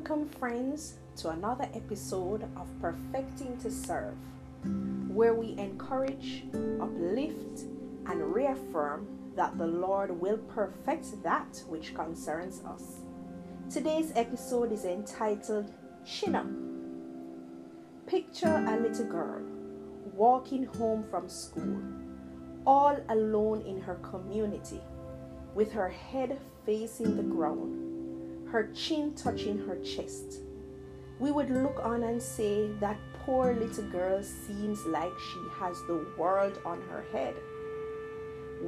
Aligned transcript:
Welcome, 0.00 0.30
friends, 0.30 0.94
to 1.16 1.28
another 1.28 1.68
episode 1.74 2.44
of 2.56 2.66
Perfecting 2.80 3.58
to 3.58 3.70
Serve, 3.70 4.16
where 5.08 5.34
we 5.34 5.54
encourage, 5.58 6.44
uplift, 6.80 7.64
and 8.06 8.34
reaffirm 8.34 9.06
that 9.36 9.58
the 9.58 9.66
Lord 9.66 10.18
will 10.18 10.38
perfect 10.38 11.22
that 11.22 11.62
which 11.68 11.94
concerns 11.94 12.62
us. 12.64 13.00
Today's 13.70 14.10
episode 14.16 14.72
is 14.72 14.86
entitled 14.86 15.70
Chin 16.06 16.34
Up. 16.34 16.46
Picture 18.06 18.64
a 18.68 18.80
little 18.80 19.04
girl 19.04 19.42
walking 20.14 20.64
home 20.64 21.04
from 21.10 21.28
school, 21.28 21.78
all 22.66 22.96
alone 23.10 23.60
in 23.66 23.78
her 23.82 23.96
community, 23.96 24.80
with 25.54 25.70
her 25.72 25.90
head 25.90 26.40
facing 26.64 27.18
the 27.18 27.22
ground 27.22 27.89
her 28.52 28.68
chin 28.74 29.14
touching 29.14 29.58
her 29.66 29.76
chest. 29.76 30.40
We 31.18 31.30
would 31.30 31.50
look 31.50 31.78
on 31.82 32.02
and 32.02 32.20
say 32.20 32.68
that 32.80 32.96
poor 33.24 33.54
little 33.54 33.84
girl 33.84 34.22
seems 34.22 34.84
like 34.86 35.12
she 35.32 35.40
has 35.58 35.76
the 35.86 36.06
world 36.16 36.58
on 36.64 36.80
her 36.90 37.04
head. 37.12 37.34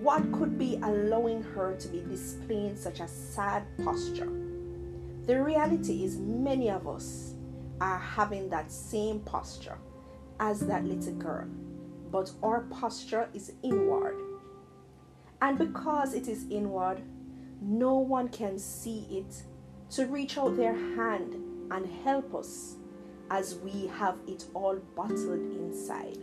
What 0.00 0.30
could 0.32 0.58
be 0.58 0.76
allowing 0.82 1.42
her 1.42 1.76
to 1.76 1.88
be 1.88 2.02
displaying 2.02 2.76
such 2.76 3.00
a 3.00 3.08
sad 3.08 3.64
posture? 3.82 4.30
The 5.26 5.42
reality 5.42 6.04
is, 6.04 6.18
many 6.18 6.70
of 6.70 6.86
us 6.86 7.34
are 7.80 7.98
having 7.98 8.48
that 8.50 8.70
same 8.70 9.20
posture 9.20 9.78
as 10.38 10.60
that 10.60 10.84
little 10.84 11.14
girl, 11.14 11.48
but 12.10 12.30
our 12.42 12.60
posture 12.64 13.28
is 13.32 13.52
inward. 13.62 14.16
And 15.40 15.58
because 15.58 16.14
it 16.14 16.28
is 16.28 16.46
inward, 16.50 17.02
no 17.60 17.96
one 17.96 18.28
can 18.28 18.58
see 18.58 19.06
it 19.10 19.42
to 19.94 20.06
reach 20.06 20.36
out 20.38 20.56
their 20.56 20.74
hand 20.74 21.34
and 21.70 21.86
help 22.02 22.34
us 22.34 22.74
as 23.30 23.54
we 23.56 23.86
have 23.96 24.16
it 24.26 24.44
all 24.52 24.76
bottled 24.96 25.40
inside. 25.52 26.18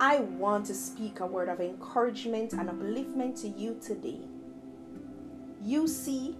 I 0.00 0.20
want 0.20 0.66
to 0.66 0.74
speak 0.74 1.18
a 1.18 1.26
word 1.26 1.48
of 1.48 1.60
encouragement 1.60 2.52
and 2.52 2.68
upliftment 2.68 3.40
to 3.42 3.48
you 3.48 3.76
today. 3.84 4.20
You 5.64 5.88
see, 5.88 6.36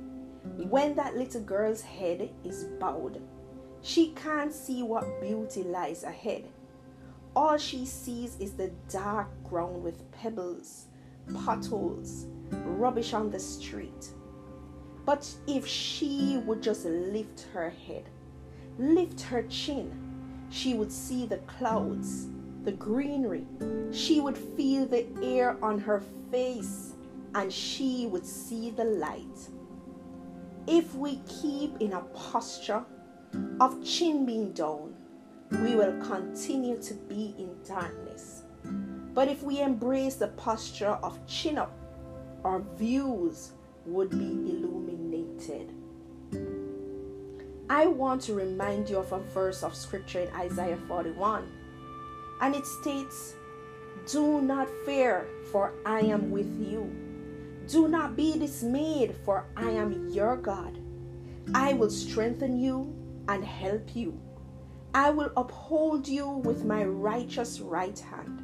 when 0.69 0.95
that 0.95 1.17
little 1.17 1.41
girl's 1.41 1.81
head 1.81 2.31
is 2.45 2.65
bowed, 2.79 3.21
she 3.83 4.13
can't 4.13 4.53
see 4.53 4.85
what 4.85 5.21
beauty 5.21 5.65
lies 5.65 6.05
ahead. 6.05 6.45
All 7.35 7.59
she 7.59 7.87
sees 7.87 8.37
is 8.39 8.53
the 8.53 8.71
dark 8.89 9.31
ground 9.43 9.83
with 9.83 10.11
pebbles, 10.13 10.87
potholes, 11.45 12.27
rubbish 12.51 13.15
on 13.15 13.31
the 13.31 13.41
street 13.41 14.13
but 15.05 15.29
if 15.47 15.67
she 15.67 16.41
would 16.47 16.63
just 16.63 16.87
lift 16.87 17.47
her 17.53 17.71
head, 17.71 18.05
lift 18.79 19.21
her 19.23 19.43
chin, 19.45 19.93
she 20.51 20.75
would 20.75 20.93
see 20.93 21.27
the 21.27 21.39
clouds, 21.59 22.29
the 22.65 22.73
greenery. 22.73 23.47
She 23.93 24.21
would 24.21 24.39
feel 24.39 24.87
the 24.87 25.07
air 25.23 25.63
on 25.63 25.79
her 25.81 26.03
face 26.31 26.93
and 27.35 27.53
she 27.53 28.07
would 28.07 28.25
see 28.25 28.71
the 28.71 28.85
light. 28.85 29.49
If 30.67 30.95
we 30.95 31.21
keep 31.27 31.81
in 31.81 31.93
a 31.93 32.01
posture 32.15 32.85
of 33.61 33.85
chin 33.85 34.25
being 34.25 34.53
down, 34.53 34.95
we 35.51 35.77
will 35.77 36.01
continue 36.01 36.81
to 36.83 36.95
be 36.95 37.35
in 37.39 37.55
darkness. 37.67 38.43
But 39.13 39.29
if 39.29 39.43
we 39.43 39.61
embrace 39.61 40.15
the 40.15 40.29
posture 40.29 40.99
of 41.03 41.25
chin 41.27 41.59
up, 41.59 41.73
our 42.45 42.61
views 42.77 43.53
would 43.87 44.11
be 44.11 44.17
illuminated. 44.51 45.73
I 47.69 47.87
want 47.87 48.23
to 48.23 48.35
remind 48.35 48.89
you 48.91 48.99
of 48.99 49.13
a 49.13 49.21
verse 49.21 49.63
of 49.63 49.75
scripture 49.75 50.21
in 50.21 50.35
Isaiah 50.35 50.79
41, 50.89 51.51
and 52.41 52.55
it 52.55 52.67
states, 52.67 53.35
Do 54.11 54.41
not 54.41 54.69
fear, 54.85 55.27
for 55.51 55.73
I 55.87 56.01
am 56.01 56.31
with 56.31 56.61
you. 56.61 56.91
Do 57.67 57.89
not 57.89 58.17
be 58.17 58.39
dismayed, 58.39 59.17
for 59.25 59.47
I 59.57 59.71
am 59.71 60.09
your 60.11 60.37
God. 60.37 60.79
I 61.55 61.73
will 61.73 61.91
strengthen 61.91 62.59
you 62.59 62.95
and 63.29 63.45
help 63.45 63.95
you. 63.97 64.19
I 64.95 65.11
will 65.11 65.33
uphold 65.37 66.07
you 66.07 66.29
with 66.29 66.65
my 66.65 66.85
righteous 66.85 67.61
right 67.61 67.99
hand. 67.99 68.43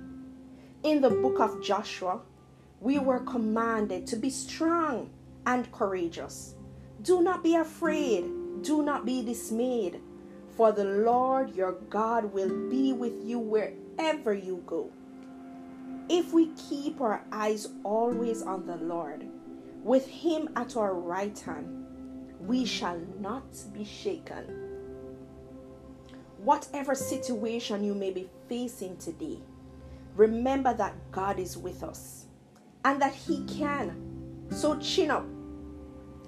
In 0.82 1.00
the 1.00 1.10
book 1.10 1.38
of 1.38 1.62
Joshua, 1.62 2.22
we 2.80 2.98
were 2.98 3.20
commanded 3.20 4.06
to 4.08 4.16
be 4.16 4.30
strong 4.30 5.10
and 5.46 5.70
courageous. 5.72 6.54
Do 7.02 7.22
not 7.22 7.42
be 7.42 7.56
afraid, 7.56 8.24
do 8.62 8.82
not 8.82 9.06
be 9.06 9.22
dismayed, 9.22 10.00
for 10.56 10.72
the 10.72 10.84
Lord 10.84 11.54
your 11.54 11.72
God 11.88 12.32
will 12.32 12.68
be 12.68 12.92
with 12.92 13.24
you 13.24 13.38
wherever 13.38 14.34
you 14.34 14.62
go. 14.66 14.90
If 16.08 16.32
we 16.32 16.50
keep 16.68 17.00
our 17.00 17.24
eyes 17.32 17.68
always 17.84 18.42
on 18.42 18.66
the 18.66 18.76
Lord, 18.76 19.26
with 19.82 20.06
Him 20.06 20.50
at 20.56 20.76
our 20.76 20.92
right 20.94 21.38
hand, 21.38 21.86
we 22.40 22.64
shall 22.64 23.00
not 23.18 23.44
be 23.72 23.84
shaken. 23.84 24.44
Whatever 26.38 26.94
situation 26.94 27.84
you 27.84 27.94
may 27.94 28.10
be 28.10 28.28
facing 28.48 28.96
today, 28.96 29.38
remember 30.16 30.74
that 30.74 30.94
God 31.12 31.38
is 31.38 31.56
with 31.56 31.82
us 31.82 32.26
and 32.84 33.00
that 33.00 33.14
He 33.14 33.44
can 33.46 34.09
so 34.50 34.76
chin 34.78 35.10
up, 35.10 35.26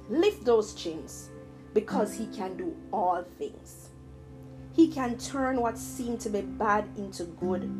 lift 0.08 0.44
those 0.44 0.74
chins 0.74 1.30
because 1.74 2.14
He 2.14 2.26
can 2.26 2.56
do 2.56 2.76
all 2.92 3.24
things. 3.38 3.90
He 4.74 4.88
can 4.88 5.18
turn 5.18 5.60
what 5.60 5.76
seemed 5.76 6.20
to 6.20 6.30
be 6.30 6.40
bad 6.40 6.88
into 6.96 7.24
good 7.24 7.70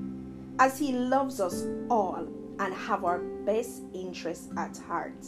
as 0.58 0.78
He 0.78 0.92
loves 0.92 1.40
us 1.40 1.64
all 1.88 2.26
and 2.58 2.74
have 2.74 3.04
our 3.04 3.18
best 3.18 3.82
interests 3.94 4.48
at 4.56 4.76
heart. 4.76 5.24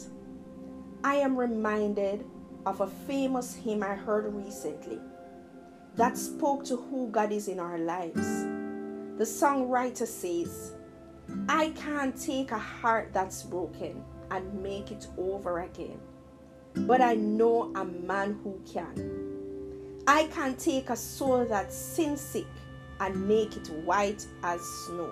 I 1.03 1.15
am 1.15 1.37
reminded 1.37 2.25
of 2.65 2.81
a 2.81 2.87
famous 2.87 3.55
hymn 3.55 3.83
I 3.83 3.95
heard 3.95 4.33
recently 4.33 4.99
that 5.95 6.17
spoke 6.17 6.65
to 6.65 6.75
who 6.75 7.09
God 7.09 7.31
is 7.31 7.47
in 7.47 7.59
our 7.59 7.77
lives. 7.77 8.43
The 9.17 9.23
songwriter 9.23 10.05
says, 10.05 10.73
I 11.47 11.69
can't 11.69 12.19
take 12.19 12.51
a 12.51 12.57
heart 12.57 13.11
that's 13.13 13.43
broken 13.43 14.03
and 14.31 14.61
make 14.61 14.91
it 14.91 15.07
over 15.17 15.59
again. 15.61 15.99
But 16.75 17.01
I 17.01 17.15
know 17.15 17.73
a 17.75 17.85
man 17.85 18.39
who 18.43 18.59
can. 18.71 20.03
I 20.07 20.25
can 20.25 20.55
take 20.55 20.89
a 20.89 20.95
soul 20.95 21.45
that's 21.45 21.75
sin 21.75 22.17
sick 22.17 22.45
and 22.99 23.27
make 23.27 23.55
it 23.55 23.67
white 23.85 24.25
as 24.43 24.61
snow. 24.85 25.11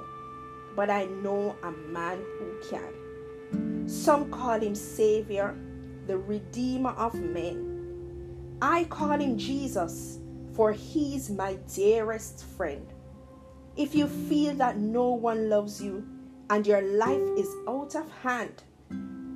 But 0.75 0.89
I 0.89 1.05
know 1.05 1.55
a 1.63 1.71
man 1.71 2.19
who 2.37 2.69
can. 2.69 3.87
Some 3.87 4.29
call 4.31 4.59
him 4.59 4.75
Savior, 4.75 5.55
the 6.07 6.17
Redeemer 6.17 6.91
of 6.91 7.13
men. 7.15 8.57
I 8.61 8.85
call 8.85 9.19
him 9.19 9.37
Jesus, 9.37 10.19
for 10.53 10.71
he's 10.71 11.29
my 11.29 11.55
dearest 11.73 12.45
friend. 12.57 12.85
If 13.75 13.95
you 13.95 14.07
feel 14.07 14.53
that 14.55 14.77
no 14.77 15.09
one 15.09 15.49
loves 15.49 15.81
you 15.81 16.05
and 16.49 16.67
your 16.67 16.81
life 16.81 17.27
is 17.37 17.49
out 17.67 17.95
of 17.95 18.09
hand, 18.21 18.63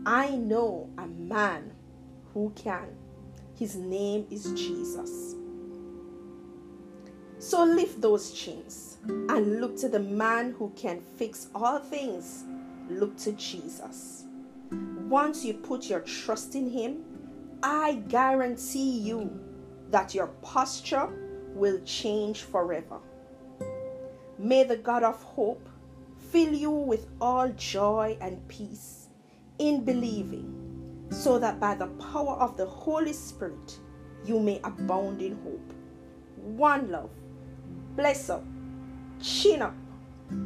I 0.08 0.30
know 0.30 0.90
a 0.98 1.06
man 1.06 1.74
who 2.34 2.54
can. 2.56 2.96
His 3.60 3.76
name 3.76 4.26
is 4.32 4.54
Jesus. 4.54 5.36
So 7.40 7.66
lift 7.66 8.00
those 8.00 8.32
chains 8.32 9.00
and 9.04 9.60
look 9.60 9.76
to 9.82 9.90
the 9.90 10.00
man 10.00 10.56
who 10.58 10.72
can 10.78 11.02
fix 11.02 11.48
all 11.54 11.80
things. 11.80 12.46
Look 12.90 13.18
to 13.18 13.34
Jesus. 13.34 14.24
Once 15.10 15.44
you 15.44 15.56
put 15.56 15.90
your 15.90 16.00
trust 16.00 16.56
in 16.56 16.70
him, 16.70 17.04
I 17.62 17.96
guarantee 18.08 19.00
you 19.00 19.30
that 19.92 20.16
your 20.16 20.28
posture 20.42 21.10
will 21.54 21.82
change 21.84 22.44
forever. 22.44 23.00
May 24.40 24.64
the 24.64 24.78
God 24.78 25.04
of 25.04 25.22
hope 25.22 25.68
fill 26.32 26.54
you 26.54 26.72
with 26.72 27.08
all 27.20 27.50
joy 27.50 28.18
and 28.22 28.48
peace 28.48 28.97
in 29.60 29.84
believing, 29.84 30.54
so 31.10 31.40
that 31.40 31.60
by 31.60 31.76
the 31.76 31.88
power 31.88 32.36
of 32.36 32.58
the 32.58 32.66
Holy 32.66 33.14
Spirit 33.14 33.78
you 34.26 34.40
may 34.40 34.60
abound 34.64 35.22
in 35.22 35.38
hope. 35.44 35.74
One 36.36 36.92
love. 36.92 37.10
Bless 37.96 38.30
up. 38.30 38.44
Chin 39.22 39.62
up. 39.62 39.76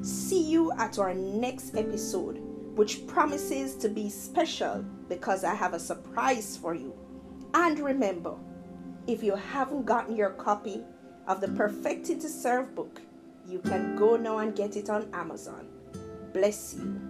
See 0.02 0.42
you 0.42 0.72
at 0.74 1.00
our 1.00 1.14
next 1.14 1.76
episode, 1.76 2.40
which 2.76 3.06
promises 3.08 3.76
to 3.78 3.90
be 3.90 4.10
special 4.10 4.86
because 5.10 5.44
I 5.44 5.56
have 5.56 5.74
a 5.74 5.80
surprise 5.80 6.56
for 6.56 6.74
you. 6.74 6.94
And 7.54 7.80
remember, 7.80 8.36
if 9.08 9.24
you 9.24 9.36
haven't 9.36 9.86
gotten 9.86 10.16
your 10.16 10.30
copy 10.32 10.84
of 11.28 11.42
the 11.42 11.50
Perfected 11.50 12.22
to 12.22 12.30
Serve 12.30 12.74
book, 12.76 13.02
you 13.48 13.60
can 13.60 13.96
go 13.96 14.16
now 14.16 14.38
and 14.38 14.56
get 14.56 14.78
it 14.78 14.90
on 14.90 15.10
Amazon. 15.14 15.68
Bless 16.32 16.76
you. 16.76 17.02